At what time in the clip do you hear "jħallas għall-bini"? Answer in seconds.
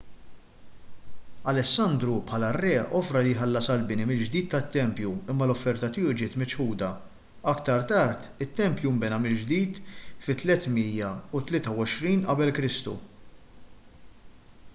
3.35-4.05